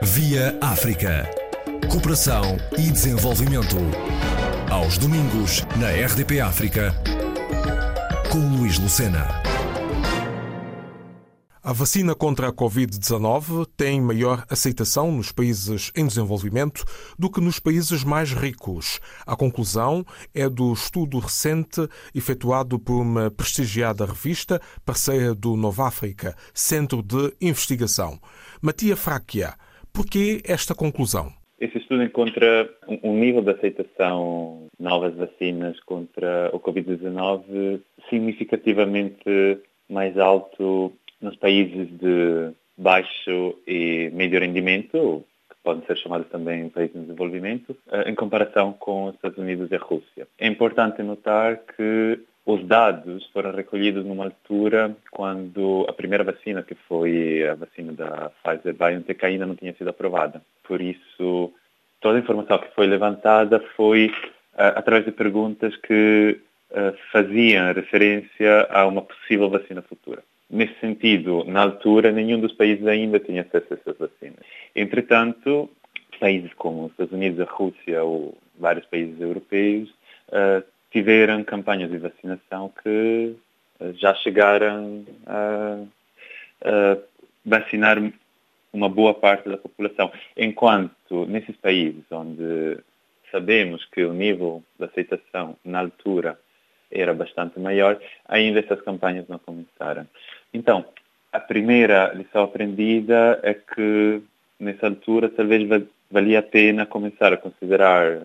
Via 0.00 0.56
África. 0.60 1.28
Cooperação 1.90 2.56
e 2.78 2.88
desenvolvimento. 2.88 3.76
Aos 4.70 4.96
domingos, 4.96 5.62
na 5.76 5.90
RDP 5.90 6.40
África, 6.40 6.94
com 8.30 8.38
Luís 8.38 8.78
Lucena. 8.78 9.26
A 11.60 11.72
vacina 11.72 12.14
contra 12.14 12.48
a 12.48 12.52
Covid-19 12.52 13.66
tem 13.76 14.00
maior 14.00 14.46
aceitação 14.48 15.10
nos 15.10 15.32
países 15.32 15.90
em 15.96 16.06
desenvolvimento 16.06 16.84
do 17.18 17.28
que 17.28 17.40
nos 17.40 17.58
países 17.58 18.04
mais 18.04 18.32
ricos. 18.32 19.00
A 19.26 19.34
conclusão 19.34 20.06
é 20.32 20.48
do 20.48 20.72
estudo 20.72 21.18
recente 21.18 21.88
efetuado 22.14 22.78
por 22.78 23.02
uma 23.02 23.32
prestigiada 23.32 24.06
revista, 24.06 24.62
parceira 24.86 25.34
do 25.34 25.56
Nova 25.56 25.88
África, 25.88 26.36
Centro 26.54 27.02
de 27.02 27.34
Investigação. 27.40 28.18
Matia 28.62 28.96
Fráquia, 28.96 29.54
por 29.98 30.06
que 30.06 30.40
esta 30.44 30.76
conclusão? 30.76 31.32
Esse 31.60 31.78
estudo 31.78 32.04
encontra 32.04 32.70
um 33.02 33.18
nível 33.18 33.42
de 33.42 33.50
aceitação 33.50 34.68
de 34.78 34.84
novas 34.84 35.12
vacinas 35.16 35.80
contra 35.80 36.50
o 36.52 36.60
Covid-19 36.60 37.80
significativamente 38.08 39.58
mais 39.90 40.16
alto 40.16 40.92
nos 41.20 41.34
países 41.34 41.88
de 41.98 42.52
baixo 42.76 43.56
e 43.66 44.08
médio 44.14 44.38
rendimento, 44.38 45.24
que 45.50 45.56
podem 45.64 45.84
ser 45.84 45.96
chamados 45.96 46.28
também 46.28 46.68
países 46.68 46.94
em 46.94 47.00
desenvolvimento, 47.00 47.76
eh, 47.90 48.08
em 48.08 48.14
comparação 48.14 48.72
com 48.74 49.06
os 49.06 49.16
Estados 49.16 49.38
Unidos 49.38 49.68
e 49.72 49.74
a 49.74 49.78
Rússia. 49.78 50.28
É 50.38 50.46
importante 50.46 51.02
notar 51.02 51.56
que 51.76 52.20
os 52.48 52.64
dados 52.64 53.26
foram 53.26 53.52
recolhidos 53.52 54.06
numa 54.06 54.24
altura 54.24 54.96
quando 55.10 55.84
a 55.86 55.92
primeira 55.92 56.24
vacina, 56.24 56.62
que 56.62 56.74
foi 56.74 57.46
a 57.46 57.54
vacina 57.54 57.92
da 57.92 58.30
Pfizer-BioNTech, 58.42 59.26
ainda 59.26 59.44
não 59.44 59.54
tinha 59.54 59.74
sido 59.74 59.90
aprovada. 59.90 60.40
Por 60.66 60.80
isso, 60.80 61.52
toda 62.00 62.16
a 62.16 62.20
informação 62.20 62.58
que 62.58 62.74
foi 62.74 62.86
levantada 62.86 63.60
foi 63.76 64.06
uh, 64.06 64.72
através 64.76 65.04
de 65.04 65.12
perguntas 65.12 65.76
que 65.76 66.40
uh, 66.70 66.96
faziam 67.12 67.70
referência 67.74 68.66
a 68.70 68.86
uma 68.86 69.02
possível 69.02 69.50
vacina 69.50 69.82
futura. 69.82 70.22
Nesse 70.48 70.80
sentido, 70.80 71.44
na 71.44 71.60
altura, 71.60 72.10
nenhum 72.10 72.40
dos 72.40 72.54
países 72.54 72.86
ainda 72.86 73.20
tinha 73.20 73.42
acesso 73.42 73.66
a 73.72 73.74
essas 73.74 73.98
vacinas. 73.98 74.40
Entretanto, 74.74 75.68
países 76.18 76.50
como 76.54 76.86
os 76.86 76.92
Estados 76.92 77.12
Unidos, 77.12 77.40
a 77.40 77.44
Rússia 77.52 78.02
ou 78.02 78.38
vários 78.58 78.86
países 78.86 79.20
europeus 79.20 79.90
uh, 80.30 80.64
tiveram 80.90 81.44
campanhas 81.44 81.90
de 81.90 81.98
vacinação 81.98 82.72
que 82.82 83.36
uh, 83.80 83.92
já 83.94 84.14
chegaram 84.14 85.04
a, 85.26 85.84
a, 86.64 86.98
vacinar 87.44 87.98
uma 88.72 88.88
boa 88.88 89.14
parte 89.14 89.48
da 89.48 89.56
população. 89.56 90.12
Enquanto 90.36 91.26
nesses 91.26 91.56
países 91.56 92.04
onde 92.10 92.78
sabemos 93.30 93.84
que 93.86 94.04
o 94.04 94.12
nível 94.12 94.62
de 94.78 94.84
aceitação 94.84 95.56
na 95.64 95.80
altura 95.80 96.38
era 96.90 97.12
bastante 97.12 97.60
maior, 97.60 98.00
ainda 98.26 98.60
essas 98.60 98.80
campanhas 98.80 99.28
não 99.28 99.38
começaram. 99.38 100.06
Então, 100.52 100.86
a 101.32 101.38
primeira 101.38 102.12
lição 102.14 102.44
aprendida 102.44 103.38
é 103.42 103.52
que, 103.52 104.22
nessa 104.58 104.86
altura, 104.86 105.28
talvez 105.28 105.68
valia 106.10 106.38
a 106.38 106.42
pena 106.42 106.86
começar 106.86 107.32
a 107.32 107.36
considerar 107.36 108.22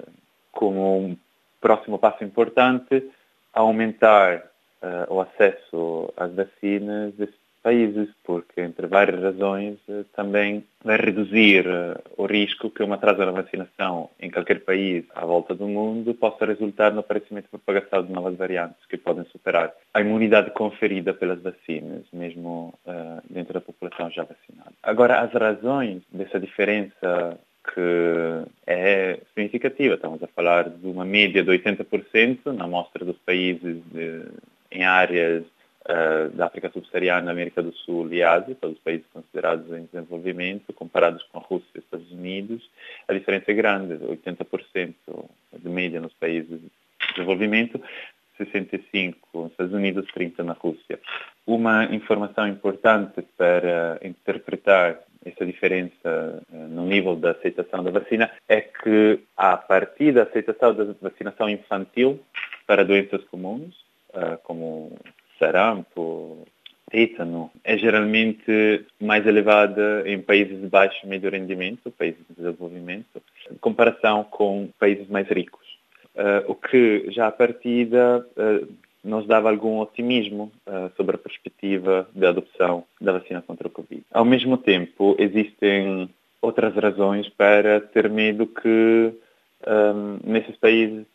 como 0.52 1.00
um 1.00 1.17
próximo 1.64 1.97
passo 1.97 2.22
importante 2.23 3.09
aumentar 3.53 4.44
uh, 4.81 5.14
o 5.14 5.22
acesso 5.22 6.14
às 6.17 6.31
vacinas 6.36 7.14
países, 7.64 8.09
porque, 8.25 8.59
entre 8.59 8.86
várias 8.88 9.23
razões, 9.23 9.78
eh, 9.88 10.03
também 10.14 10.66
vai 10.84 10.97
reduzir 10.97 11.66
eh, 11.66 11.97
o 12.17 12.25
risco 12.25 12.69
que 12.69 12.84
uma 12.84 12.95
atraso 12.95 13.25
na 13.25 13.31
vacinação 13.31 14.09
em 14.19 14.30
qualquer 14.30 14.59
país 14.59 15.06
à 15.16 15.25
volta 15.25 15.56
do 15.56 15.66
mundo 15.66 16.14
possa 16.14 16.45
resultar 16.45 16.91
no 16.91 17.00
aparecimento 17.00 17.45
e 17.45 17.58
propagação 17.58 18.03
de 18.03 18.11
novas 18.11 18.36
variantes 18.36 18.85
que 18.90 18.97
podem 18.97 19.23
superar 19.31 19.72
a 19.94 20.02
imunidade 20.02 20.52
conferida 20.52 21.13
pelas 21.13 21.41
vacinas, 21.41 22.03
mesmo 22.12 22.73
uh, 22.85 23.22
dentro 23.29 23.53
da 23.53 23.62
população 23.62 24.12
já 24.12 24.23
vacinada. 24.23 24.73
Agora, 24.84 25.22
as 25.22 25.31
razões 25.31 26.02
dessa 26.12 26.38
diferença 26.38 27.40
que 27.63 28.46
é 28.68 29.19
significativa. 29.34 29.96
Estamos 29.96 30.22
a 30.22 30.28
falar 30.28 30.69
de 30.69 30.85
uma 30.85 31.06
média 31.06 31.44
de 31.44 31.50
80% 31.50 32.46
na 32.47 32.66
amostra 32.66 33.06
dos 33.06 33.18
países 33.18 33.78
de, 33.91 34.25
em 34.72 34.84
áreas 34.84 35.44
uh, 35.85 36.29
da 36.35 36.47
África 36.47 36.69
Subsaariana, 36.72 37.31
América 37.31 37.63
do 37.63 37.73
Sul 37.73 38.12
e 38.13 38.22
Ásia, 38.22 38.57
todos 38.59 38.78
os 38.78 38.84
países 38.84 39.06
considerados 39.13 39.72
em 39.72 39.85
desenvolvimento, 39.85 40.73
comparados 40.73 41.23
com 41.23 41.38
a 41.38 41.41
Rússia 41.41 41.69
e 41.75 41.79
os 41.79 41.85
Estados 41.85 42.12
Unidos, 42.12 42.69
a 43.07 43.13
diferença 43.13 43.52
é 43.52 43.53
grande, 43.53 43.96
80% 43.96 44.94
de 45.57 45.69
média 45.69 46.02
nos 46.02 46.13
países 46.13 46.59
de 46.59 46.69
desenvolvimento, 47.16 47.81
65 48.38 49.18
nos 49.34 49.52
Estados 49.52 49.73
Unidos, 49.73 50.06
30 50.13 50.44
na 50.44 50.53
Rússia. 50.53 51.00
Uma 51.46 51.85
informação 51.85 52.47
importante 52.47 53.22
para 53.38 54.00
interpretar 54.03 55.00
essa 55.44 55.46
diferença 55.46 56.44
uh, 56.52 56.68
no 56.70 56.86
nível 56.86 57.16
da 57.16 57.31
aceitação 57.31 57.84
da 57.84 57.92
vacina 57.92 58.31
é 58.48 58.62
que, 58.62 59.20
a 59.36 59.58
partir 59.58 60.14
da 60.14 60.24
aceitação 60.24 60.74
da 60.74 60.86
vacinação 61.02 61.50
infantil 61.50 62.20
para 62.66 62.86
doenças 62.86 63.24
comuns, 63.26 63.76
uh, 64.09 64.38
como 64.44 64.98
sarampo, 65.38 66.48
tétano, 66.90 67.52
é 67.64 67.78
geralmente 67.78 68.86
mais 69.00 69.26
elevada 69.26 70.03
em 70.06 70.22
países 70.22 70.62
de 70.62 70.68
baixo 70.68 70.98
e 71.03 71.08
médio 71.08 71.30
rendimento, 71.30 71.92
países 71.92 72.22
de 72.30 72.36
desenvolvimento, 72.36 73.22
em 73.52 73.56
comparação 73.56 74.24
com 74.24 74.70
países 74.80 75.08
mais 75.09 75.28
ricos. 75.28 75.64
Uh, 76.16 76.52
o 76.52 76.56
que 76.56 77.06
já 77.09 77.28
à 77.28 77.32
partida 77.32 78.26
nos 79.03 79.28
dava 79.28 79.50
algum 79.50 79.80
otimismo 79.80 80.52
uh, 80.66 80.91
sobre 80.96 81.16
a 81.16 81.19
perspectiva 81.19 82.08
da 82.16 82.30
adoção 82.30 82.86
da 83.02 83.12
vacina 83.12 83.41
contra 83.41 83.68
o 83.68 83.72
Covid. 83.72 84.03
Ao 84.12 84.24
mesmo 84.24 84.58
tempo, 84.58 85.16
existem 85.19 86.09
outras 86.41 86.75
razões 86.75 87.28
para 87.30 87.81
ter 87.81 88.09
medo 88.09 88.47
que 88.47 89.14
um, 89.68 90.19
nesses 90.24 90.56
países 90.58 91.06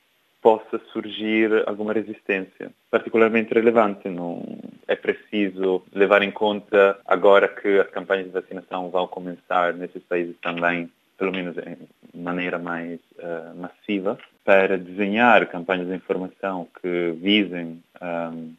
possa 0.41 0.81
surgir 0.93 1.51
alguma 1.67 1.93
resistência, 1.93 2.71
particularmente 2.91 3.53
relevante. 3.53 4.09
Não 4.09 4.43
é 4.87 4.95
preciso 4.95 5.83
levar 5.93 6.23
em 6.23 6.31
conta 6.31 6.99
agora 7.07 7.49
que 7.49 7.79
as 7.79 7.89
campanhas 7.91 8.27
de 8.27 8.33
vacinação 8.33 8.89
vão 8.91 9.07
começar 9.07 9.75
nesses 9.75 10.03
países 10.05 10.37
também, 10.41 10.91
pelo 11.19 11.33
menos 11.33 11.57
de 11.57 11.77
maneira 12.15 12.59
mais 12.59 13.01
uh, 13.19 13.55
massiva, 13.57 14.19
para 14.49 14.79
desenhar 14.79 15.47
campanhas 15.49 15.89
de 15.89 15.95
informação 15.95 16.67
que 16.81 17.13
visem 17.21 17.83
um, 18.01 18.55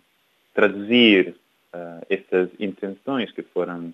traduzir 0.53 1.33
uh, 1.73 2.05
essas 2.07 2.47
intenções 2.59 3.31
que 3.31 3.41
foram 3.41 3.91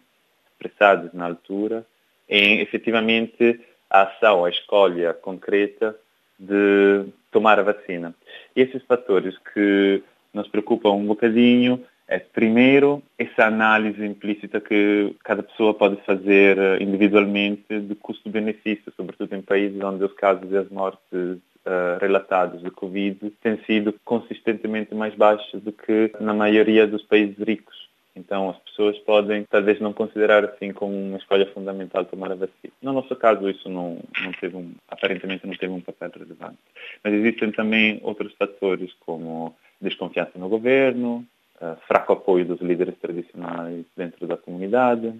expressadas 0.52 1.14
na 1.14 1.28
altura 1.28 1.86
em 2.28 2.60
efetivamente 2.60 3.62
a 3.90 4.02
ação, 4.02 4.44
a 4.44 4.50
escolha 4.50 5.14
concreta 5.14 5.96
de 6.38 7.06
tomar 7.32 7.62
a 7.62 7.64
vacina. 7.64 8.14
Esses 8.54 8.84
fatores 8.84 9.38
que 9.54 10.04
nos 10.34 10.50
preocupam 10.50 10.92
um 10.92 11.06
bocadinho 11.06 11.82
é, 12.10 12.20
primeiro, 12.20 13.02
essa 13.18 13.46
análise 13.46 14.06
implícita 14.06 14.60
que 14.60 15.16
cada 15.24 15.42
pessoa 15.42 15.74
pode 15.74 15.96
fazer 16.04 16.58
eh, 16.58 16.84
individualmente 16.84 17.80
de 17.80 17.96
custo-benefício, 17.96 18.94
sobretudo 18.96 19.34
em 19.34 19.42
países 19.42 19.82
onde 19.82 20.04
os 20.04 20.14
casos 20.14 20.52
e 20.52 20.58
as 20.58 20.70
mortes 20.70 21.40
uh, 21.66 22.00
relatados 22.00 22.62
de 22.62 22.72
Covid 22.72 23.30
têm 23.42 23.58
sido 23.66 23.94
consistentemente 24.06 24.94
mais 24.94 25.14
baixos 25.16 25.62
do 25.62 25.72
que 25.72 26.12
na 26.20 26.34
maioria 26.34 26.88
dos 26.88 27.04
países 27.04 27.38
ricos. 27.38 27.86
Então 28.16 28.50
as 28.50 28.58
pessoas 28.60 28.98
podem 29.00 29.44
talvez 29.44 29.80
não 29.82 29.92
considerar 29.92 30.46
assim 30.46 30.72
como 30.72 30.96
uma 30.96 31.18
escolha 31.18 31.46
fundamental 31.48 32.06
tomar 32.06 32.32
a 32.32 32.36
vacina. 32.36 32.74
No 32.82 32.94
nosso 32.94 33.14
caso 33.16 33.50
isso 33.50 33.68
não, 33.68 34.00
não 34.24 34.32
teve 34.40 34.56
um, 34.56 34.74
aparentemente 34.88 35.46
não 35.46 35.56
teve 35.56 35.74
um 35.74 35.82
papel 35.82 36.12
relevante. 36.16 36.58
Mas 37.04 37.14
existem 37.14 37.52
também 37.52 38.00
outros 38.04 38.34
fatores 38.34 38.94
como 39.06 39.54
desconfiança 39.82 40.40
no 40.40 40.48
governo, 40.48 41.26
uh, 41.62 41.76
fraco 41.88 42.14
apoio 42.14 42.46
dos 42.46 42.62
líderes 42.62 42.96
tradicionais 43.02 43.86
dentro 43.98 44.26
da 44.26 44.38
comunidade, 44.38 45.14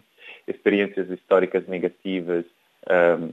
experiências 0.48 1.10
históricas 1.10 1.68
negativas 1.68 2.46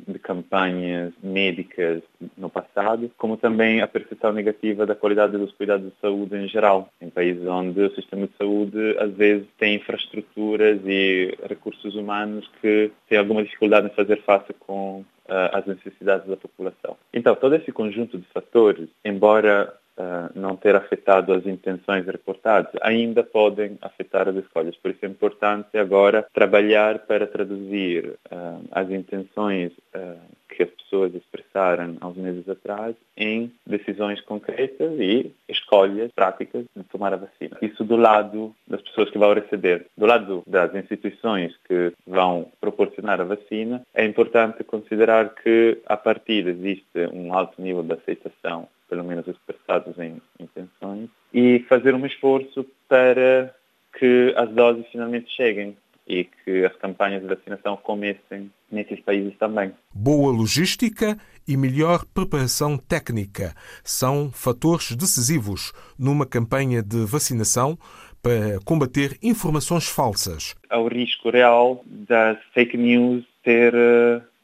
de 0.08 0.18
campanhas 0.18 1.12
médicas 1.22 2.02
no 2.36 2.48
passado, 2.48 3.10
como 3.18 3.36
também 3.36 3.80
a 3.80 3.86
percepção 3.86 4.32
negativa 4.32 4.86
da 4.86 4.94
qualidade 4.94 5.36
dos 5.36 5.52
cuidados 5.52 5.90
de 5.90 6.00
saúde 6.00 6.36
em 6.36 6.48
geral, 6.48 6.88
em 7.00 7.10
países 7.10 7.46
onde 7.46 7.80
o 7.80 7.94
sistema 7.94 8.26
de 8.26 8.32
saúde 8.38 8.96
às 8.98 9.12
vezes 9.12 9.46
tem 9.58 9.76
infraestruturas 9.76 10.80
e 10.86 11.36
recursos 11.48 11.94
humanos 11.94 12.48
que 12.60 12.90
têm 13.08 13.18
alguma 13.18 13.42
dificuldade 13.42 13.86
em 13.86 13.94
fazer 13.94 14.22
face 14.22 14.52
com 14.60 15.00
uh, 15.00 15.04
as 15.52 15.66
necessidades 15.66 16.26
da 16.26 16.36
população. 16.36 16.96
Então, 17.12 17.34
todo 17.34 17.54
esse 17.54 17.70
conjunto 17.72 18.18
de 18.18 18.26
fatores, 18.32 18.88
embora 19.04 19.72
uh, 19.98 20.38
não 20.38 20.56
ter 20.56 20.74
afetado 20.74 21.32
as 21.32 21.46
intenções 21.46 22.06
reportadas, 22.06 22.72
ainda 22.82 23.22
podem 23.22 23.78
afetar 23.80 24.28
as 24.28 24.36
escolhas. 24.36 24.76
Por 24.76 24.90
isso 24.90 25.04
é 25.04 25.08
importante 25.08 25.76
agora 25.78 26.26
trabalhar 26.32 27.00
para 27.00 27.26
traduzir 27.26 28.14
uh, 28.30 28.64
as 28.70 28.90
intenções 28.90 29.72
uh, 29.94 30.18
que 30.48 30.62
as 30.62 30.70
pessoas 30.70 31.14
expressaram 31.14 31.96
há 32.00 32.08
uns 32.08 32.16
meses 32.16 32.48
atrás 32.48 32.94
em 33.16 33.50
decisões 33.66 34.20
concretas 34.20 34.92
e 35.00 35.32
escolhas 35.48 36.10
práticas 36.12 36.64
de 36.76 36.84
tomar 36.84 37.14
a 37.14 37.16
vacina. 37.16 37.56
Isso 37.62 37.82
do 37.84 37.96
lado 37.96 38.54
das 38.68 38.82
pessoas 38.82 39.10
que 39.10 39.18
vão 39.18 39.32
receber. 39.32 39.86
Do 39.96 40.06
lado 40.06 40.42
das 40.46 40.74
instituições 40.74 41.56
que 41.66 41.92
vão 42.06 42.50
proporcionar 42.60 43.20
a 43.20 43.24
vacina, 43.24 43.82
é 43.94 44.04
importante 44.04 44.62
considerar 44.64 45.34
que, 45.34 45.78
a 45.86 45.96
partir 45.96 46.46
existe 46.46 47.06
um 47.12 47.32
alto 47.32 47.60
nível 47.60 47.82
de 47.82 47.94
aceitação 47.94 48.68
pelo 48.92 49.04
menos 49.04 49.26
expressados 49.26 49.98
em 49.98 50.20
intenções, 50.38 51.08
e 51.32 51.60
fazer 51.66 51.94
um 51.94 52.04
esforço 52.04 52.62
para 52.86 53.54
que 53.98 54.34
as 54.36 54.50
doses 54.50 54.84
finalmente 54.92 55.34
cheguem 55.34 55.74
e 56.06 56.24
que 56.24 56.62
as 56.66 56.76
campanhas 56.76 57.22
de 57.22 57.28
vacinação 57.28 57.74
comecem 57.78 58.50
nesses 58.70 59.00
países 59.00 59.32
também. 59.38 59.72
Boa 59.94 60.30
logística 60.30 61.16
e 61.48 61.56
melhor 61.56 62.04
preparação 62.12 62.76
técnica 62.76 63.54
são 63.82 64.30
fatores 64.30 64.94
decisivos 64.94 65.72
numa 65.98 66.26
campanha 66.26 66.82
de 66.82 67.06
vacinação 67.06 67.78
para 68.22 68.60
combater 68.62 69.16
informações 69.22 69.88
falsas. 69.88 70.54
Há 70.68 70.78
o 70.78 70.88
risco 70.88 71.30
real 71.30 71.82
das 71.86 72.36
fake 72.52 72.76
news 72.76 73.24
ter 73.42 73.72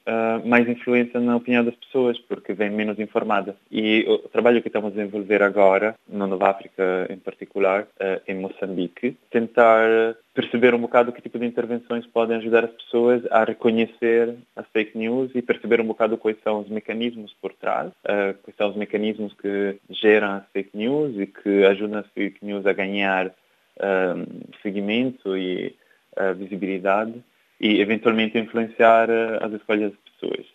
uh, 0.08 0.18
uh, 0.28 0.48
mais 0.48 0.68
influência 0.68 1.20
na 1.20 1.36
opinião 1.36 1.64
das 1.64 1.74
pessoas, 1.74 2.18
porque 2.18 2.52
vem 2.52 2.70
menos 2.70 2.98
informada. 2.98 3.54
E 3.70 4.04
o 4.08 4.18
trabalho 4.28 4.62
que 4.62 4.68
estamos 4.68 4.92
a 4.92 4.96
desenvolver 4.96 5.42
agora, 5.42 5.94
na 6.08 6.26
Nova 6.26 6.50
África 6.50 7.06
em 7.10 7.18
particular, 7.18 7.82
uh, 7.82 8.20
em 8.26 8.34
Moçambique, 8.34 9.16
tentar 9.30 10.16
perceber 10.34 10.74
um 10.74 10.80
bocado 10.80 11.12
que 11.12 11.22
tipo 11.22 11.38
de 11.38 11.46
intervenções 11.46 12.06
podem 12.06 12.36
ajudar 12.36 12.64
as 12.64 12.70
pessoas 12.70 13.22
a 13.30 13.44
reconhecer 13.44 14.36
as 14.54 14.66
fake 14.68 14.96
news 14.96 15.30
e 15.34 15.42
perceber 15.42 15.80
um 15.80 15.86
bocado 15.86 16.16
quais 16.16 16.36
são 16.42 16.60
os 16.60 16.68
mecanismos 16.68 17.34
por 17.40 17.52
trás, 17.52 17.88
uh, 17.88 18.34
quais 18.42 18.56
são 18.56 18.70
os 18.70 18.76
mecanismos 18.76 19.32
que 19.34 19.76
geram 19.90 20.32
as 20.32 20.44
fake 20.52 20.76
news 20.76 21.18
e 21.18 21.26
que 21.26 21.64
ajudam 21.64 22.00
as 22.00 22.06
fake 22.08 22.44
news 22.44 22.66
a 22.66 22.72
ganhar 22.72 23.32
seguimento 24.60 25.36
e 25.36 25.72
visibilidade 26.36 27.22
e 27.60 27.80
eventualmente 27.80 28.38
influenciar 28.38 29.08
uh, 29.08 29.44
as 29.44 29.52
escolhas 29.52 29.92
das 29.92 30.00
pessoas. 30.12 30.46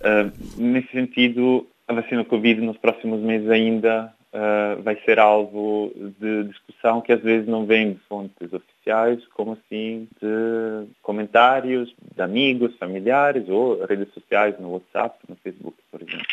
Uh, 0.00 0.60
nesse 0.60 0.88
sentido, 0.92 1.66
a 1.88 1.92
vacina 1.92 2.24
Covid 2.24 2.60
nos 2.60 2.76
próximos 2.78 3.20
meses 3.20 3.48
ainda 3.50 4.12
uh, 4.32 4.82
vai 4.82 4.96
ser 5.04 5.18
alvo 5.18 5.92
de 6.20 6.44
discussão 6.44 7.00
que 7.00 7.12
às 7.12 7.20
vezes 7.22 7.48
não 7.48 7.66
vem 7.66 7.94
de 7.94 8.00
fontes 8.08 8.52
oficiais, 8.52 9.26
como 9.34 9.52
assim 9.52 10.08
de 10.20 10.88
comentários 11.02 11.94
de 12.14 12.22
amigos, 12.22 12.76
familiares 12.76 13.48
ou 13.48 13.84
redes 13.84 14.12
sociais 14.14 14.58
no 14.58 14.70
WhatsApp, 14.70 15.18
no 15.28 15.36
Facebook, 15.36 15.76
por 15.90 16.02
exemplo. 16.02 16.26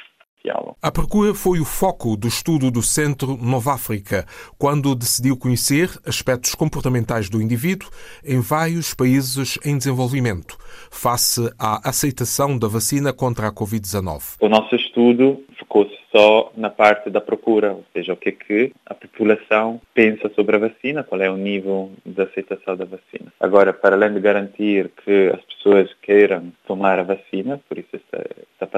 A 0.82 0.92
procura 0.92 1.34
foi 1.34 1.62
o 1.62 1.66
foco 1.66 2.18
do 2.18 2.28
estudo 2.28 2.70
do 2.70 2.82
Centro 2.82 3.38
Nova 3.38 3.74
África, 3.74 4.26
quando 4.58 4.94
decidiu 4.94 5.38
conhecer 5.38 5.90
aspectos 6.06 6.54
comportamentais 6.54 7.30
do 7.30 7.42
indivíduo 7.42 7.90
em 8.26 8.42
vários 8.42 8.94
países 8.94 9.58
em 9.64 9.78
desenvolvimento, 9.78 10.58
face 10.92 11.50
à 11.58 11.88
aceitação 11.88 12.60
da 12.60 12.68
vacina 12.68 13.14
contra 13.14 13.48
a 13.48 13.54
Covid-19. 13.54 14.36
O 14.42 14.50
nosso 14.50 14.76
estudo 14.76 15.42
focou-se 15.58 15.98
só 16.12 16.52
na 16.58 16.70
parte 16.70 17.10
da 17.10 17.22
procura, 17.22 17.72
ou 17.72 17.86
seja, 17.94 18.14
o 18.14 18.18
que 18.18 18.30
é 18.30 18.32
que 18.34 18.74
a 18.86 18.94
população 18.94 19.80
pensa 19.94 20.30
sobre 20.36 20.58
a 20.58 20.60
vacina, 20.60 21.04
qual 21.04 21.22
é 21.22 21.30
o 21.30 21.38
nível 21.38 21.92
de 22.06 22.22
aceitação 22.22 22.76
da 22.76 22.86
vacina. 22.86 23.32
Agora, 23.40 23.74
para 23.74 23.96
além 23.96 24.14
de 24.14 24.20
garantir 24.20 24.92
que 25.04 25.32
as 25.34 25.42
pessoas 25.46 25.90
queiram 26.02 26.52
tomar 26.68 27.00
a 27.00 27.04
vacina, 27.04 27.60
por 27.68 27.78
isso 27.78 27.90
essa 27.94 28.26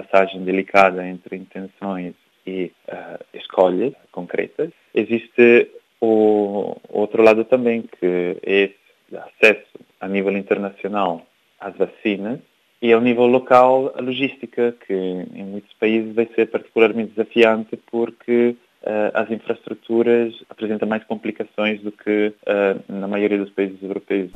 passagem 0.02 0.44
delicada 0.44 1.08
entre 1.08 1.38
intenções 1.38 2.14
e 2.46 2.72
uh, 2.90 3.24
escolhas 3.34 3.94
concretas, 4.12 4.70
existe 4.94 5.72
o 6.02 6.76
outro 6.90 7.24
lado 7.24 7.46
também, 7.46 7.82
que 7.82 8.38
é 8.46 8.64
esse 8.66 9.18
acesso 9.18 9.80
a 10.00 10.08
nível 10.08 10.38
internacional 10.38 11.26
às 11.60 11.76
vacinas 11.76 12.40
e 12.82 12.92
ao 12.94 13.02
nível 13.02 13.26
local, 13.26 13.94
a 13.98 14.02
logística, 14.02 14.76
que 14.86 14.94
em 14.94 15.46
muitos 15.46 15.74
países 15.80 16.14
vai 16.14 16.28
ser 16.36 16.48
particularmente 16.48 17.14
desafiante 17.16 17.80
porque 17.90 18.56
uh, 18.84 19.12
as 19.14 19.32
infraestruturas 19.32 20.34
apresentam 20.50 20.88
mais 20.88 21.04
complicações 21.06 21.82
do 21.82 21.92
que 21.92 22.34
uh, 22.44 22.94
na 22.94 23.08
maioria 23.08 23.38
dos 23.38 23.50
países 23.50 23.82
europeus. 23.82 24.30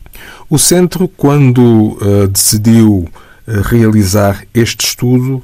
O 0.49 0.57
centro, 0.57 1.07
quando 1.07 1.97
uh, 1.97 2.27
decidiu 2.27 3.05
realizar 3.69 4.45
este 4.53 4.85
estudo, 4.85 5.43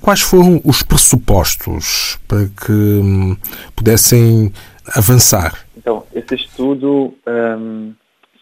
quais 0.00 0.20
foram 0.20 0.60
os 0.64 0.82
pressupostos 0.82 2.18
para 2.28 2.46
que 2.46 2.72
um, 2.72 3.36
pudessem 3.74 4.52
avançar? 4.94 5.66
Então, 5.76 6.04
esse 6.14 6.34
estudo 6.34 7.14
um, 7.26 7.92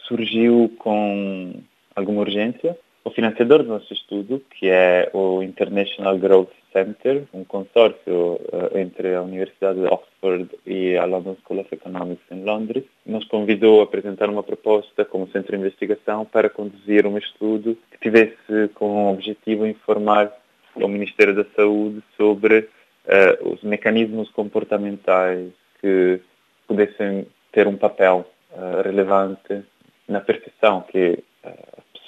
surgiu 0.06 0.70
com 0.78 1.60
alguma 1.94 2.20
urgência 2.20 2.76
o 3.04 3.10
financiador 3.10 3.62
do 3.62 3.68
nosso 3.68 3.92
estudo, 3.92 4.40
que 4.58 4.68
é 4.68 5.10
o 5.12 5.42
International 5.42 6.16
Growth 6.18 6.52
Center, 6.72 7.24
um 7.34 7.44
consórcio 7.44 8.34
uh, 8.34 8.78
entre 8.78 9.14
a 9.14 9.22
Universidade 9.22 9.80
de 9.80 9.86
Oxford 9.86 10.48
e 10.64 10.96
a 10.96 11.04
London 11.04 11.36
School 11.44 11.60
of 11.60 11.74
Economics 11.74 12.24
em 12.30 12.44
Londres, 12.44 12.84
nos 13.04 13.24
convidou 13.26 13.80
a 13.80 13.84
apresentar 13.84 14.30
uma 14.30 14.42
proposta 14.42 15.04
como 15.04 15.28
centro 15.28 15.52
de 15.52 15.62
investigação 15.62 16.24
para 16.24 16.48
conduzir 16.48 17.06
um 17.06 17.18
estudo 17.18 17.76
que 17.90 17.98
tivesse 17.98 18.68
como 18.74 19.12
objetivo 19.12 19.66
informar 19.66 20.32
o 20.76 20.86
Ministério 20.86 21.34
da 21.34 21.44
Saúde 21.56 22.02
sobre 22.16 22.60
uh, 22.60 23.48
os 23.48 23.62
mecanismos 23.62 24.30
comportamentais 24.30 25.50
que 25.80 26.20
pudessem 26.68 27.26
ter 27.50 27.66
um 27.66 27.76
papel 27.76 28.24
uh, 28.52 28.82
relevante 28.82 29.62
na 30.08 30.20
percepção 30.20 30.82
que 30.82 31.22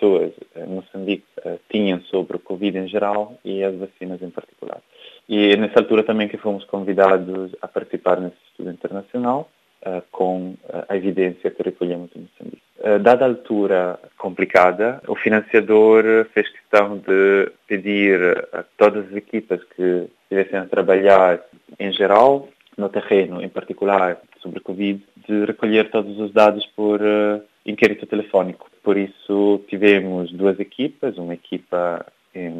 pessoas 0.04 0.32
em 0.56 0.60
eh, 0.60 0.66
Moçambique 0.66 1.24
eh, 1.44 1.58
tinham 1.70 2.00
sobre 2.02 2.33
o 2.33 2.33
Covid 2.44 2.78
em 2.78 2.88
geral 2.88 3.38
e 3.44 3.64
as 3.64 3.74
vacinas 3.76 4.22
em 4.22 4.30
particular. 4.30 4.80
E 5.28 5.56
nessa 5.56 5.80
altura 5.80 6.02
também 6.02 6.28
que 6.28 6.36
fomos 6.36 6.64
convidados 6.64 7.52
a 7.60 7.66
participar 7.66 8.20
nesse 8.20 8.36
estudo 8.50 8.70
internacional 8.70 9.48
eh, 9.82 10.02
com 10.12 10.54
a 10.88 10.96
evidência 10.96 11.50
que 11.50 11.62
recolhemos 11.62 12.10
em 12.14 12.20
Moçambique. 12.20 12.62
Dada 13.00 13.24
a 13.24 13.28
altura 13.28 13.98
complicada, 14.18 15.00
o 15.08 15.14
financiador 15.14 16.04
fez 16.34 16.46
questão 16.50 16.98
de 16.98 17.50
pedir 17.66 18.20
a 18.52 18.62
todas 18.76 19.06
as 19.06 19.16
equipas 19.16 19.62
que 19.74 20.06
estivessem 20.22 20.58
a 20.58 20.66
trabalhar 20.66 21.40
em 21.78 21.90
geral, 21.92 22.48
no 22.76 22.88
terreno 22.90 23.40
em 23.40 23.48
particular 23.48 24.18
sobre 24.42 24.60
Covid, 24.60 25.02
de 25.26 25.44
recolher 25.46 25.90
todos 25.90 26.18
os 26.18 26.30
dados 26.32 26.66
por 26.76 27.00
inquérito 27.64 28.06
telefónico. 28.06 28.70
Por 28.82 28.96
isso 28.96 29.62
tivemos 29.68 30.30
duas 30.32 30.60
equipas, 30.60 31.16
uma 31.16 31.34
equipa 31.34 32.04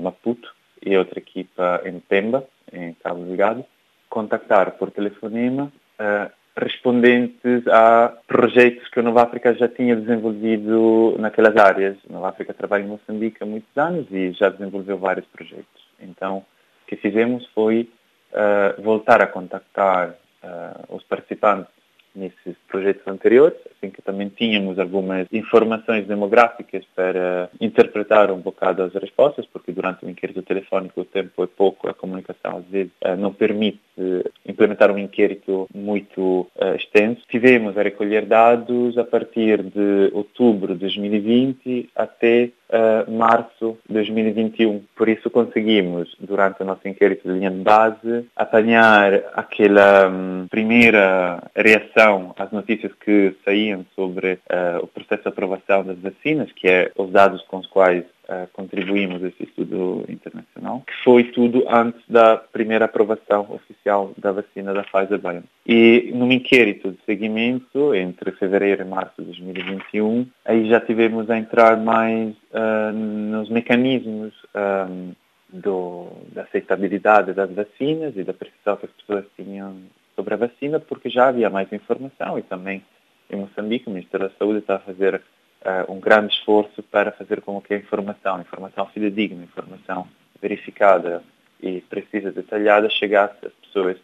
Maputo 0.05 0.55
e 0.85 0.97
outra 0.97 1.19
equipa 1.19 1.81
em 1.85 1.99
Pemba, 1.99 2.47
em 2.73 2.95
Cabo 3.03 3.25
Delgado, 3.25 3.65
contactar 4.09 4.73
por 4.73 4.91
telefonema 4.91 5.73
uh, 5.99 6.31
respondentes 6.57 7.67
a 7.67 8.13
projetos 8.29 8.89
que 8.89 9.01
a 9.01 9.03
Nova 9.03 9.23
África 9.23 9.55
já 9.55 9.69
tinha 9.69 9.97
desenvolvido 9.97 11.17
naquelas 11.19 11.57
áreas. 11.57 11.97
A 12.09 12.13
Nova 12.13 12.29
África 12.29 12.55
trabalha 12.55 12.85
em 12.85 12.89
Moçambique 12.89 13.43
há 13.43 13.47
muitos 13.47 13.77
anos 13.77 14.07
e 14.11 14.31
já 14.33 14.51
desenvolveu 14.51 14.97
vários 14.99 15.27
projetos. 15.27 15.83
Então, 16.01 16.39
o 16.39 16.87
que 16.87 16.97
fizemos 16.97 17.45
foi 17.55 17.91
uh, 18.33 18.81
voltar 18.83 19.21
a 19.21 19.27
contactar 19.27 20.11
uh, 20.11 20.95
os 20.95 21.03
participantes 21.05 21.74
nesses 22.15 22.57
projetos 22.69 23.07
anteriores, 23.07 23.59
assim 23.77 23.91
que 23.91 24.03
também 24.03 24.29
tínhamos 24.29 24.79
algumas 24.79 25.27
informações 25.33 26.07
demográficas 26.07 26.85
para 26.95 27.51
interpretar 27.61 28.31
um 28.31 28.41
bocado 28.41 28.83
as 28.83 28.95
respostas, 28.95 29.47
porque 29.47 29.73
durante 29.73 30.05
o 30.05 30.11
inquérito 30.11 30.43
telefónico 30.43 31.01
o 31.01 31.05
tempo 31.05 31.43
é 31.43 31.47
pouco, 31.47 31.89
a 31.89 31.95
comunicação 31.95 32.59
às 32.59 32.65
vezes 32.67 32.93
eh, 33.01 33.17
não 33.17 33.33
permite 33.33 33.81
eh, 33.99 34.31
implementar 34.47 34.91
um 34.91 34.99
inquérito 34.99 35.69
muito 35.75 36.49
uh, 36.57 36.75
extenso. 36.77 37.23
Tivemos 37.29 37.77
a 37.77 37.83
recolher 37.83 38.27
dados 38.27 38.97
a 38.99 39.05
partir 39.05 39.63
de 39.63 40.11
outubro 40.13 40.75
de 40.75 40.81
2020 40.81 41.91
até 41.95 42.51
uh, 42.71 43.11
março 43.11 43.79
de 43.87 43.95
2021. 43.95 44.83
Por 44.97 45.09
isso 45.09 45.31
conseguimos, 45.31 46.15
durante 46.21 46.63
o 46.63 46.65
nosso 46.65 46.87
inquérito 46.87 47.29
de 47.29 47.35
linha 47.35 47.51
de 47.51 47.61
base, 47.61 48.27
apanhar 48.37 49.13
aquela 49.35 50.09
um, 50.09 50.47
primeira 50.49 51.43
reação 51.55 52.35
às 52.39 52.51
notícias 52.51 52.93
que 53.05 53.35
saíam 53.45 53.85
sobre 53.95 54.35
uh, 54.35 54.83
o 54.83 54.87
processo 54.87 55.23
de 55.23 55.29
aprovação 55.29 55.85
das 55.85 55.99
vacinas, 55.99 56.51
que 56.53 56.69
é 56.69 56.91
os 56.97 57.11
dados 57.11 57.43
com 57.43 57.59
os 57.59 57.67
quais 57.67 58.05
uh, 58.29 58.49
contribuímos 58.53 59.23
a 59.23 59.29
esse 59.29 59.45
estudo 59.45 60.05
internacional, 60.09 60.83
que 60.87 60.93
foi 61.03 61.25
tudo 61.25 61.65
antes 61.69 62.01
da 62.09 62.37
primeira 62.37 62.85
aprovação 62.85 63.47
oficial 63.51 64.13
da 64.19 64.33
vacina 64.33 64.73
da 64.73 64.85
Pfizer-BioNTech. 64.85 65.49
E 65.67 66.13
num 66.15 66.31
inquérito 66.31 66.93
de 66.93 66.99
seguimento, 67.05 67.95
entre 67.95 68.33
fevereiro 68.33 68.83
e 68.83 68.85
março 68.85 69.15
de 69.19 69.25
2021, 69.25 70.27
aí 70.45 70.69
já 70.69 70.81
tivemos 70.81 71.29
a 71.31 71.39
entrar 71.39 71.77
mais 71.77 72.31
uh, 72.31 72.93
nos 72.93 73.49
mecanismos 73.49 74.35
um, 74.55 75.13
do, 75.49 76.09
da 76.33 76.43
aceitabilidade 76.43 77.33
das 77.33 77.51
vacinas 77.51 78.17
e 78.17 78.25
da 78.25 78.35
percepção 78.35 78.77
que 78.77 78.87
as 78.87 78.93
pessoas 78.93 79.25
tinham 79.37 79.77
sobre 80.17 80.35
a 80.35 80.37
vacina, 80.37 80.81
porque 80.81 81.09
já 81.09 81.29
havia 81.29 81.51
mais 81.51 81.73
informação 81.73 82.39
e 82.39 82.43
também 82.43 82.83
em 83.31 83.37
Moçambique 83.37 83.89
o 83.89 83.91
Ministério 83.91 84.29
da 84.29 84.35
Saúde 84.39 84.59
está 84.59 84.77
a 84.77 84.81
fazer 84.81 85.23
uh, 85.65 85.91
um 85.93 85.99
grande 85.99 86.33
esforço 86.35 86.83
para 86.83 87.13
fazer 87.13 87.41
com 87.41 87.61
que 87.61 87.75
a 87.75 87.79
informação, 87.79 88.41
informação 88.41 88.87
fidedigna, 88.87 89.43
informação 89.43 90.07
verificada 90.41 91.23
e 91.61 91.81
precisa, 91.83 92.31
detalhada, 92.31 92.89
chegasse 92.91 93.47
às 93.47 93.53
pessoas. 93.55 93.97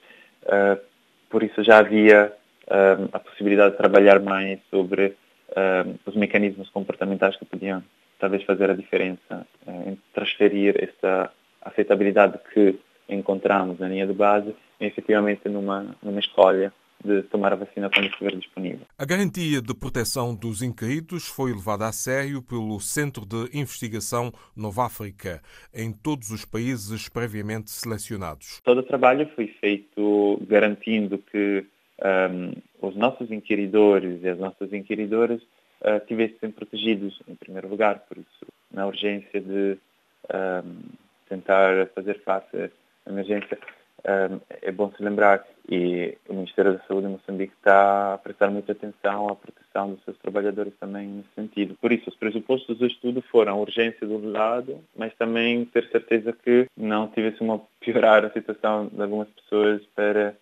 Uh, 0.45 0.81
por 1.29 1.43
isso 1.43 1.63
já 1.63 1.79
havia 1.79 2.33
uh, 2.67 3.09
a 3.13 3.19
possibilidade 3.19 3.73
de 3.73 3.79
trabalhar 3.79 4.21
mais 4.21 4.59
sobre 4.71 5.17
os 6.07 6.15
mecanismos 6.15 6.71
comportamentais 6.71 7.35
que 7.35 7.45
podiam 7.45 7.83
talvez 8.21 8.45
fazer 8.45 8.71
a 8.71 8.75
diferença 8.75 9.45
em 9.67 9.99
transferir 10.15 10.77
essa 10.79 11.29
aceitabilidade 11.61 12.39
que 12.55 12.79
encontramos 13.09 13.81
na 13.81 13.89
linha 13.89 14.07
de 14.07 14.13
base 14.13 14.55
efetivamente 14.79 15.49
numa, 15.49 15.97
numa 16.01 16.21
escolha 16.21 16.73
de 17.05 17.23
tomar 17.25 17.53
a 17.53 17.57
vacina 17.57 17.91
quando 17.91 18.07
estiver 18.07 18.37
disponível. 18.37 18.87
A 18.99 19.05
garantia 19.05 19.61
de 19.61 19.75
proteção 19.75 20.35
dos 20.35 20.63
inquiridos 20.63 21.27
foi 21.27 21.53
levada 21.53 21.87
a 21.87 21.93
sério 21.93 22.43
pelo 22.43 22.79
Centro 22.81 23.25
de 23.25 23.59
Investigação 23.59 24.33
Nova 24.57 24.87
África, 24.87 25.41
em 25.75 25.93
todos 25.93 26.31
os 26.31 26.45
países 26.45 27.09
previamente 27.09 27.71
selecionados. 27.71 28.61
Todo 28.63 28.79
o 28.79 28.83
trabalho 28.83 29.29
foi 29.35 29.49
feito 29.61 30.41
garantindo 30.47 31.19
que 31.19 31.65
um, 32.03 32.53
os 32.87 32.97
nossos 32.97 33.31
inquiridores 33.31 34.23
e 34.23 34.29
as 34.29 34.39
nossas 34.39 34.73
inquiridoras 34.73 35.41
uh, 35.83 36.05
tivessem 36.07 36.51
protegidos, 36.51 37.21
em 37.29 37.35
primeiro 37.35 37.69
lugar, 37.69 38.01
por 38.01 38.19
isso, 38.19 38.47
na 38.71 38.87
urgência 38.87 39.41
de 39.41 39.79
um, 40.33 40.81
tentar 41.29 41.87
fazer 41.95 42.21
face 42.23 42.71
à 43.07 43.11
emergência 43.11 43.59
é 44.63 44.73
bom 44.73 44.91
se 44.97 45.03
lembrar 45.03 45.45
e 45.71 46.19
o 46.29 46.35
Ministério 46.35 46.73
da 46.73 46.81
Saúde 46.81 47.07
de 47.07 47.13
Moçambique 47.13 47.53
está 47.53 48.15
a 48.15 48.19
prestar 48.19 48.51
muita 48.51 48.73
atenção 48.73 49.29
à 49.29 49.37
proteção 49.37 49.93
dos 49.93 50.03
seus 50.03 50.19
trabalhadores 50.19 50.75
também 50.81 51.07
nesse 51.07 51.29
sentido. 51.37 51.77
Por 51.81 51.93
isso, 51.93 52.11
os 52.11 52.17
pressupostos 52.17 52.77
do 52.77 52.87
estudo 52.87 53.23
foram 53.23 53.61
urgência 53.61 54.05
do 54.05 54.19
lado, 54.29 54.81
mas 54.97 55.15
também 55.15 55.65
ter 55.67 55.89
certeza 55.91 56.33
que 56.33 56.67
não 56.77 57.07
tivesse 57.07 57.41
uma 57.41 57.61
piorar 57.79 58.25
a 58.25 58.31
situação 58.31 58.89
de 58.89 59.01
algumas 59.01 59.29
pessoas 59.29 59.81
para 59.95 60.35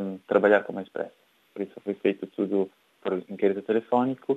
um, 0.00 0.18
trabalhar 0.26 0.64
com 0.64 0.72
mais 0.72 0.88
pressa. 0.88 1.12
Por 1.54 1.62
isso 1.62 1.80
foi 1.84 1.94
feito 1.94 2.26
tudo 2.26 2.68
por 3.00 3.22
inquérito 3.28 3.62
telefónico 3.62 4.36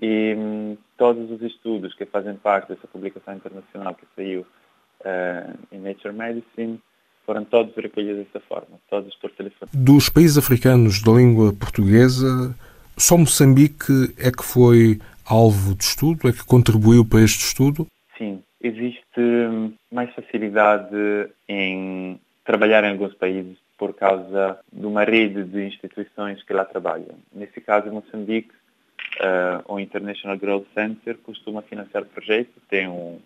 e 0.00 0.34
um, 0.38 0.78
todos 0.96 1.30
os 1.30 1.42
estudos 1.42 1.94
que 1.94 2.06
fazem 2.06 2.34
parte 2.36 2.70
dessa 2.70 2.88
publicação 2.88 3.34
internacional 3.34 3.94
que 3.94 4.06
saiu 4.16 4.40
uh, 4.40 5.58
em 5.70 5.80
Nature 5.80 6.14
Medicine 6.14 6.80
foram 7.30 7.44
todos 7.44 7.72
recolhidos 7.76 8.26
dessa 8.26 8.40
forma, 8.40 8.76
todos 8.90 9.14
por 9.14 9.30
telefone. 9.30 9.70
Dos 9.72 10.08
países 10.08 10.36
africanos 10.36 11.00
da 11.00 11.12
língua 11.12 11.52
portuguesa, 11.52 12.52
só 12.98 13.16
Moçambique 13.16 14.12
é 14.18 14.32
que 14.32 14.42
foi 14.42 14.98
alvo 15.24 15.76
de 15.76 15.84
estudo, 15.84 16.28
é 16.28 16.32
que 16.32 16.44
contribuiu 16.44 17.04
para 17.04 17.20
este 17.20 17.44
estudo? 17.44 17.86
Sim, 18.18 18.42
existe 18.60 19.20
mais 19.92 20.12
facilidade 20.12 20.96
em 21.48 22.18
trabalhar 22.44 22.82
em 22.82 22.90
alguns 22.90 23.14
países 23.14 23.56
por 23.78 23.94
causa 23.94 24.58
de 24.72 24.84
uma 24.84 25.04
rede 25.04 25.44
de 25.44 25.64
instituições 25.64 26.42
que 26.42 26.52
lá 26.52 26.64
trabalham. 26.64 27.14
Nesse 27.32 27.60
caso, 27.60 27.92
Moçambique, 27.92 28.50
uh, 29.20 29.72
o 29.72 29.78
International 29.78 30.36
Growth 30.36 30.66
Center 30.74 31.16
costuma 31.18 31.62
financiar 31.62 32.04
projetos, 32.06 32.60
tem 32.68 32.88
um, 32.88 33.20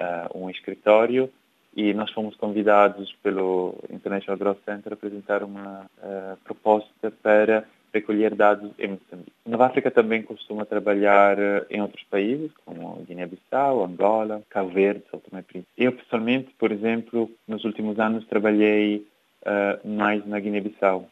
uh, 0.00 0.34
um 0.34 0.48
escritório 0.48 1.30
e 1.76 1.92
nós 1.92 2.10
fomos 2.12 2.36
convidados 2.36 3.12
pelo 3.22 3.74
International 3.90 4.38
Growth 4.38 4.64
Center 4.64 4.92
a 4.92 4.94
apresentar 4.94 5.42
uma 5.42 5.86
uh, 5.98 6.36
proposta 6.44 7.10
para 7.22 7.64
recolher 7.92 8.34
dados 8.34 8.70
em 8.78 8.88
Moçambique. 8.88 9.32
Nova 9.46 9.66
África 9.66 9.90
também 9.90 10.22
costuma 10.22 10.64
trabalhar 10.64 11.36
uh, 11.38 11.66
em 11.68 11.82
outros 11.82 12.04
países, 12.04 12.50
como 12.64 13.02
Guiné-Bissau, 13.06 13.84
Angola, 13.84 14.42
Cabo 14.48 14.70
Verde, 14.70 15.02
São 15.10 15.18
Tomé 15.18 15.40
e 15.40 15.44
Príncipe. 15.44 15.72
Eu, 15.76 15.92
pessoalmente, 15.92 16.50
por 16.58 16.70
exemplo, 16.70 17.30
nos 17.46 17.64
últimos 17.64 17.98
anos 17.98 18.24
trabalhei 18.26 19.06
uh, 19.42 19.88
mais 19.88 20.24
na 20.26 20.38
Guiné-Bissau 20.38 21.08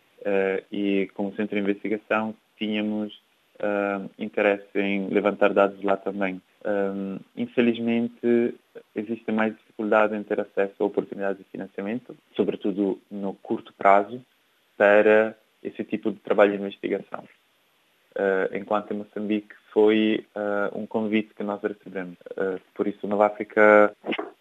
e, 0.71 1.11
como 1.15 1.35
centro 1.35 1.57
de 1.57 1.63
investigação, 1.63 2.33
tínhamos 2.57 3.21
interesse 4.17 4.79
em 4.79 5.09
levantar 5.09 5.53
dados 5.53 5.83
lá 5.83 5.97
também. 5.97 6.41
Um, 6.65 7.19
infelizmente, 7.37 8.55
existe 8.95 9.33
mais 9.33 9.55
dificuldade 9.83 10.15
em 10.15 10.23
ter 10.23 10.41
acesso 10.41 10.75
a 10.79 10.85
oportunidades 10.85 11.39
de 11.39 11.51
financiamento, 11.51 12.17
sobretudo 12.37 13.01
no 13.11 13.35
curto 13.35 13.73
prazo, 13.75 14.23
para 14.77 15.35
esse 15.63 15.85
tipo 15.85 16.13
de 16.13 16.19
trabalho 16.21 16.53
de 16.53 16.59
investigação. 16.59 17.25
Uh, 18.15 18.55
enquanto 18.57 18.93
em 18.93 18.99
Moçambique 18.99 19.55
foi 19.73 20.27
uh, 20.37 20.79
um 20.79 20.87
convite 20.87 21.35
que 21.35 21.43
nós 21.43 21.63
recebemos. 21.63 22.17
Uh, 22.33 22.61
por 22.75 22.87
isso, 22.87 23.07
Nova 23.07 23.27
África 23.27 23.95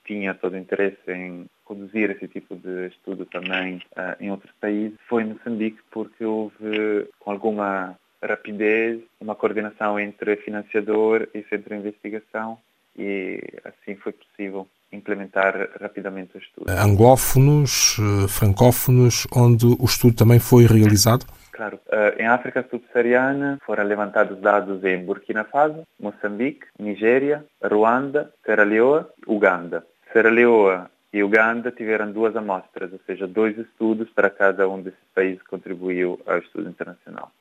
tinha 0.06 0.34
todo 0.34 0.54
o 0.54 0.58
interesse 0.58 1.10
em 1.10 1.46
conduzir 1.64 2.12
esse 2.12 2.28
tipo 2.28 2.56
de 2.56 2.88
estudo 2.88 3.26
também 3.26 3.82
em 4.20 4.30
outros 4.30 4.52
países. 4.60 4.98
Foi 5.08 5.24
em 5.24 5.28
Moçambique 5.28 5.80
porque 5.90 6.26
houve, 6.26 7.08
com 7.18 7.32
alguma 7.32 7.96
rapidez, 8.22 9.02
uma 9.22 9.36
coordenação 9.36 9.98
entre 9.98 10.36
financiador 10.38 11.30
e 11.34 11.42
centro 11.44 11.70
de 11.70 11.80
investigação 11.80 12.58
e 12.98 13.40
assim 13.64 13.96
foi 13.96 14.12
possível 14.12 14.68
implementar 14.92 15.70
rapidamente 15.80 16.36
o 16.36 16.40
estudo. 16.40 16.70
Anglófonos, 16.70 17.98
eh, 18.00 18.28
francófonos, 18.28 19.28
onde 19.34 19.66
o 19.66 19.86
estudo 19.86 20.16
também 20.16 20.40
foi 20.40 20.66
realizado? 20.66 21.26
Claro. 21.52 21.80
Eh, 21.90 22.16
em 22.20 22.28
África 22.28 22.66
subsaariana 22.70 23.60
foram 23.66 23.84
levantados 23.84 24.40
dados 24.40 24.84
em 24.84 25.04
Burkina 25.04 25.44
Faso, 25.44 25.84
Moçambique, 26.00 26.66
Nigéria, 26.80 27.46
Ruanda, 27.64 28.32
Serra 28.46 28.64
Leoa 28.64 29.10
e 29.28 29.32
Uganda. 29.32 29.86
Serra 30.12 30.30
Leoa 30.30 30.90
e 31.14 31.24
Uganda 31.24 31.72
tiveram 31.72 32.12
duas 32.12 32.36
amostras, 32.36 32.92
ou 32.92 33.00
seja, 33.06 33.28
dois 33.28 33.58
estudos 33.58 34.10
para 34.10 34.30
cada 34.30 34.68
um 34.68 34.82
desses 34.82 35.00
países 35.14 35.42
que 35.42 35.50
contribuiu 35.50 36.20
ao 36.26 36.40
estudo 36.40 36.70
internacional 36.70 37.32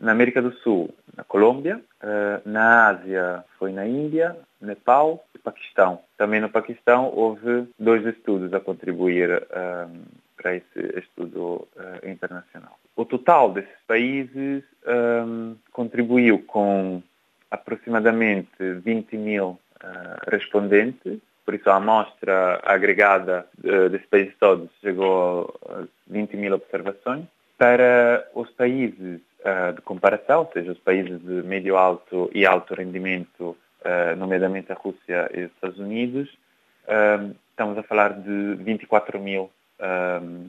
na 0.00 0.12
América 0.12 0.40
do 0.40 0.52
Sul, 0.52 0.92
na 1.14 1.22
Colômbia, 1.22 1.80
eh, 2.02 2.40
na 2.46 2.88
Ásia 2.88 3.44
foi 3.58 3.70
na 3.70 3.86
Índia, 3.86 4.34
Nepal 4.60 5.24
e 5.34 5.38
Paquistão. 5.38 6.00
Também 6.16 6.40
no 6.40 6.50
Paquistão 6.50 7.12
houve 7.14 7.68
dois 7.78 8.04
estudos 8.06 8.52
a 8.52 8.60
contribuir 8.60 9.30
um, 9.30 10.02
para 10.40 10.56
esse 10.56 10.98
estudo 10.98 11.68
uh, 11.76 12.08
internacional. 12.08 12.78
O 12.96 13.04
total 13.04 13.52
desses 13.52 13.76
países 13.86 14.64
um, 14.86 15.54
contribuiu 15.72 16.38
com 16.46 17.02
aproximadamente 17.50 18.48
20 18.58 19.16
mil 19.16 19.48
uh, 19.48 19.58
respondentes, 20.30 21.18
por 21.44 21.54
isso 21.54 21.68
a 21.68 21.76
amostra 21.76 22.60
agregada 22.64 23.46
uh, 23.58 23.88
desses 23.90 24.06
países 24.06 24.34
todos 24.38 24.70
chegou 24.80 25.54
a 25.68 25.84
20 26.06 26.36
mil 26.36 26.54
observações. 26.54 27.24
Para 27.58 28.26
os 28.34 28.48
países 28.50 29.20
de 29.74 29.82
comparação, 29.82 30.40
ou 30.40 30.50
seja, 30.52 30.72
os 30.72 30.78
países 30.78 31.20
de 31.20 31.42
médio 31.42 31.76
alto 31.76 32.30
e 32.34 32.46
alto 32.46 32.74
rendimento, 32.74 33.54
uh, 33.84 34.16
nomeadamente 34.16 34.72
a 34.72 34.74
Rússia 34.74 35.30
e 35.34 35.44
os 35.44 35.52
Estados 35.52 35.78
Unidos, 35.78 36.28
uh, 36.84 37.34
estamos 37.50 37.76
a 37.78 37.82
falar 37.82 38.20
de 38.20 38.54
24 38.56 39.18
mil 39.20 39.50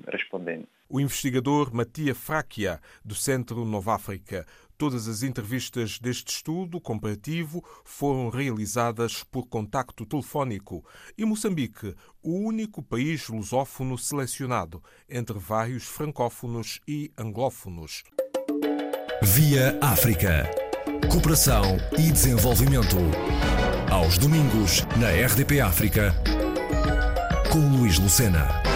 respondentes. 0.08 0.68
O 0.90 1.00
investigador 1.00 1.74
Matia 1.74 2.14
Fraquia, 2.14 2.82
do 3.04 3.16
Centro 3.16 3.64
Nova 3.64 3.96
África. 3.96 4.46
Todas 4.78 5.08
as 5.08 5.24
entrevistas 5.24 6.00
deste 6.00 6.34
estudo 6.34 6.82
comparativo 6.82 7.64
foram 7.86 8.30
realizadas 8.30 9.24
por 9.24 9.48
contacto 9.48 10.06
telefónico 10.06 10.84
e 11.18 11.24
Moçambique, 11.24 11.96
o 12.22 12.46
único 12.46 12.84
país 12.84 13.30
lusófono 13.30 13.98
selecionado 13.98 14.84
entre 15.08 15.38
vários 15.38 15.86
francófonos 15.86 16.82
e 16.88 17.12
anglófonos. 17.18 18.04
Via 19.22 19.78
África. 19.82 20.61
Cooperação 21.10 21.78
e 21.98 22.12
desenvolvimento. 22.12 22.98
Aos 23.90 24.18
domingos, 24.18 24.86
na 24.98 25.10
RDP 25.10 25.60
África, 25.60 26.16
com 27.52 27.60
Luís 27.60 28.00
Lucena. 28.00 28.71